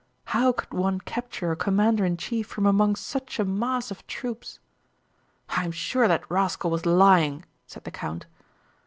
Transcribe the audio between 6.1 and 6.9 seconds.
rascal was